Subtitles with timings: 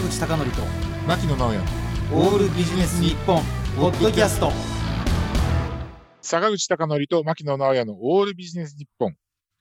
[0.00, 0.62] 坂口孝則と
[1.06, 1.58] 牧野直哉。
[2.14, 3.42] オールビジネス日本
[3.76, 4.50] ポッドキャスト。
[6.22, 9.14] 坂口孝則と牧野直哉のオールビジネス日本。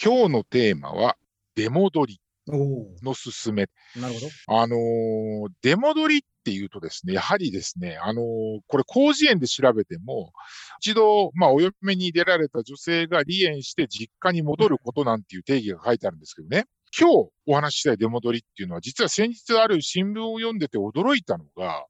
[0.00, 1.16] 今日のテーマは
[1.56, 3.66] 出戻りの勧め。
[3.96, 4.26] なるほど。
[4.60, 8.24] あのー出戻りっていうとですね、やはりですね、あのー
[8.68, 10.32] これ、広辞苑で調べても、
[10.80, 16.66] 一度、まあ、お嫁に出られた女性が離縁して実家に戻ることなんていう定義が書いてあるんですけどね、
[16.98, 21.86] 今日お話ししたい出戻りっていうのは、実は先日ある新聞を読んでて驚いたのが、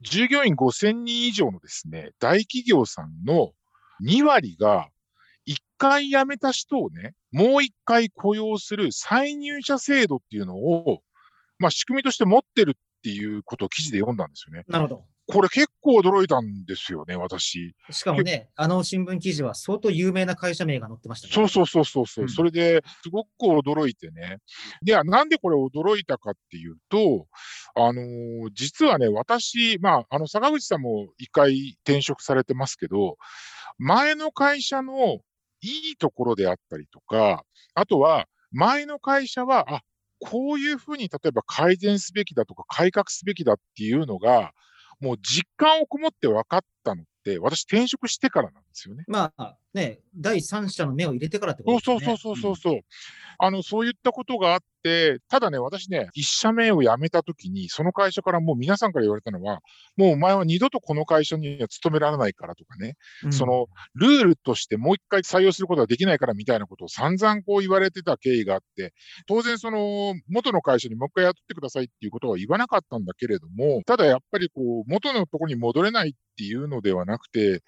[0.00, 3.52] 従業員5000人以上のですね、大企業さんの
[4.04, 4.88] 2割が、
[5.46, 11.00] 1回辞めた人をね、もう1回雇用する再入社制度っていうのを、
[11.58, 14.64] まあ、仕組みとして持ってるっていうことを記事で読んだんですよね。
[14.68, 17.74] なるほどこれ結構驚いたんですよね、私。
[17.88, 24.38] どしかもねあの新聞記事は相当有名な会社名が載ってましたねそうそうそうそうそう、うんそれですごく驚いてね。
[24.86, 27.26] いや、なんでこれ驚いたかっていうと、
[27.74, 33.16] あのー実はね、私、まあ、あの、坂口さんも一回転職されてますけど、
[33.78, 35.20] 前の会社の
[35.62, 39.80] いいところであったりとか、あとは、前の会社は、あ、
[40.20, 44.52] こういうふうに例えば改善すべきだとか改革すべきだっていうのが、
[45.02, 49.04] もう実感をこもって分かったのって、私転職してからなんですよね。
[49.08, 52.16] まあね第三者の目を入れてからってこそうとですね。
[52.18, 52.80] そうそうそうそうそう。
[53.38, 59.60] あの、そういったことがあって、ただね、私ね、一社目を辞めたときに、その会社からもう皆さんから言われたのは、
[59.96, 63.32] もうお前は二度とこの会社には勤められないからとかね、うん。
[63.32, 68.92] そのルールとしてもう一回採用することができないからみたいなことを散々こう言われてた経緯があって、
[69.26, 77.62] 当然その元の会社にもう一回雇ってくださいっていうことは言わなかったんだけれども、ただやっぱりこう元のところに戻れないっていうのではなくて、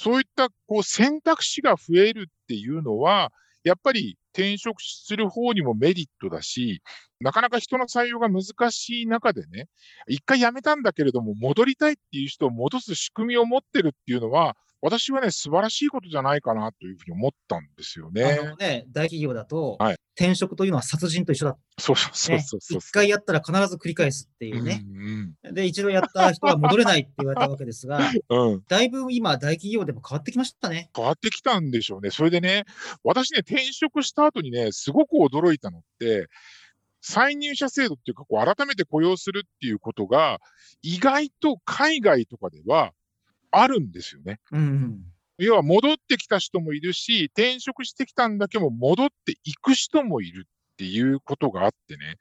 [0.00, 3.32] そういったこう選択肢が増えるっていうのは、
[3.64, 6.82] やっぱり転職する方にもメリットだし、
[7.20, 9.66] なかなか人の採用が難しい中でね、
[10.06, 18.56] 一回辞めたんだけれども戻りたいっていう人を戻す仕組みを持ってるっていうのは、私はね、素晴らしいことじゃないかなというふうに思ったんですよあのね。
[18.58, 22.78] ね大企業だと、はい転職というのは殺人と一緒だそうそうそうねそうそう。
[22.78, 24.84] 一回やったら必ず繰り返すっていうね、
[25.44, 28.64] うんで一度やった人は戻れないって言われたわけですがうん うん。
[28.68, 32.10] だいぶ今大企業でも変わってきましたね変わってきたんでしょうね。
[32.10, 32.64] それでね、
[33.04, 36.26] 私ね、転職した後にね、すごく驚いたのって、
[37.00, 40.40] 再入社制度っていうか、こう、改めて雇用するっていうことが、
[40.82, 42.92] 意外と海外とかでは
[43.50, 44.40] あるんですよね。
[44.52, 45.00] うんうん
[45.40, 52.16] 要は戻ってきた人もいるし、転職してきたんだけど戻っていく人もいるっていうことがあってね、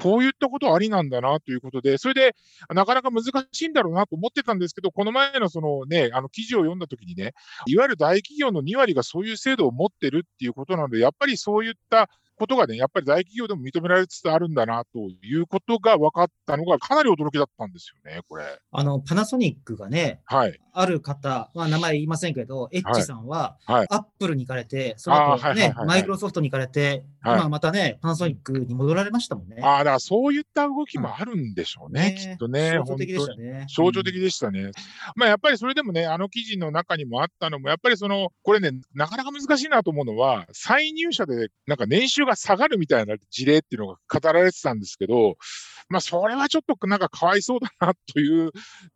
[0.00, 2.34] こういったことありなんだなということで、それで
[2.68, 7.32] なかなか難しいんだろうなと思ってたんですけど、この前のそのね、あの記事を読んだときにね、
[7.66, 12.08] いわゆる大企業の2割がそういう制度を持ってるっていうことなので、やっぱりそういった
[12.42, 18.44] ことがね、やっぱり大企業でも認められつつあるんだなということが分かったのがかなり驚きだったんですよね、これ。
[18.72, 20.58] あのパナソニックがねはい。
[20.72, 29.62] ある方、まあ、名前言いませんけど、エッチさんは、はいアップルに行かれて、その後ねマイクロソフトに行かれて、はいまあ、またね、パナソニックに戻られましたもんね。
[29.62, 32.72] ああ、だからそういった動きもあるんでしょうね、きっとね。
[32.72, 33.66] 象徴的でしたね。
[33.68, 34.70] 象徴的でしたね。
[35.14, 45.36] まあやっぱりそれでもね、あの記事の中にもあったのも、やっぱりその、これね、なかなか難しいなと思うのは、再入社でなんか年収が下がるみたいな事例っていうのが語られてたんですけど、
[45.88, 48.50] まあそれはちょっとなんかかわいそうだなという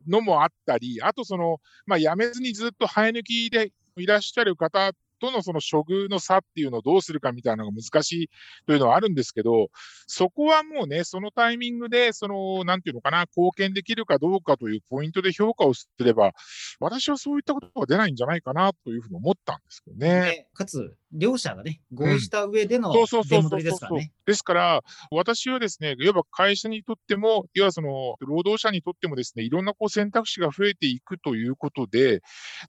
[0.08, 4.90] のもあったり、あとその、まあ辞めずにずっと生え抜きでいらっしゃる方
[5.20, 8.30] とのその処遇の差っていうのをどうするかみたいなのが難しい
[8.66, 9.68] というのはあるんですけど、
[10.06, 16.32] そこはもうね、そのタイミングで、その、なんていうのかな、貢献できるかどうかというポイントで評価をすれば、
[16.80, 20.46] 私はそういったことが出ないんじゃないかなというふうに思ったんですけどね。
[20.54, 24.12] かつ、両者がね、合意した上でのそうそうそう出戻りですからね。
[24.26, 32.20] ですから、私はですね、いわば会社にとっても、いわばその、労働者にとってもですね、いろんなこう選択肢が増えていくということで、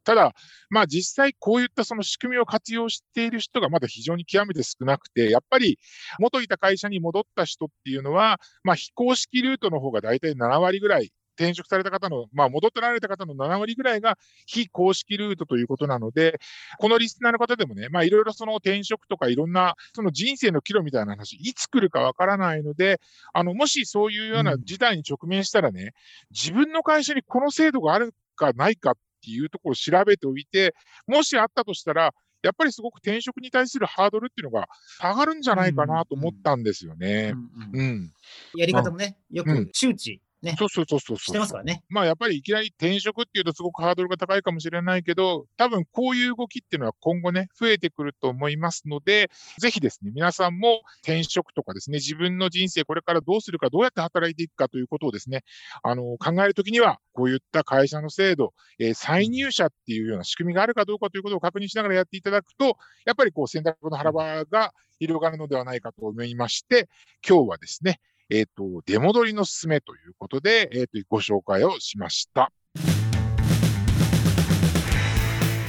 [0.03, 0.33] ただ、
[0.69, 5.79] まあ実際こういったその仕組みを活用している人がまだ非常に極めて少なくて、やっぱり
[6.19, 16.39] 元いた会社に戻った人っていうのは、まあ非公式ルートの方が大体7割ぐらい、転職された方の、まあ戻ってられた方の7割ぐらいが非公式ルートということなので、
[16.79, 22.99] このリスナーの方でもね、まあいろいろその転職とかいろんなその人生の岐路みたいな話、いつ来るかわからないので、
[23.33, 25.93] あの、もしそういうような事態に直面したらね、
[26.31, 28.93] 自分の会社にこの制度があるかないかっ
[29.23, 30.73] ていうところを調べておいて、
[31.07, 32.13] もしあったとしたら、
[32.43, 34.67] やっぱりすごく転職に対するハードルっていうのが
[34.99, 37.33] 下がるんじゃないかなと思ったんですよね。
[37.33, 38.13] うんうんうん。
[38.55, 41.17] やり方もね、よくうん周知ね、そうそうそうそうそう。
[41.17, 41.83] してますからね。
[41.89, 55.43] まあやっぱりいきなり転職っていうとすごくハードルが高いかもしれないけど、多分こういう動きっていうのは今後ね、増えてくると思いますので、ぜひですね、皆さんも転職とかですね、自分の人生これからどうするか、どうやって働いていくかということをですね、
[55.81, 66.87] あの、考えるときには、こういった会社の制度、えー再入社っていうような仕組みがあるかどうかということを確認しながらやっていただくと、やっぱりこう選択の腹場が広がるのではないかと思いまして、
[67.27, 67.99] 今日はですね、
[68.29, 72.51] えっ、と、出戻りのすすめということで、えっ、と、ご紹介をしました。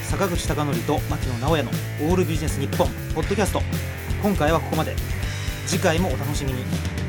[0.02, 1.70] 坂口孝則と牧野直哉の
[2.10, 3.62] オールビジネス日本ポッドキャスト。
[4.22, 4.96] 今回はここまで。
[5.66, 7.07] 次回もお楽しみに。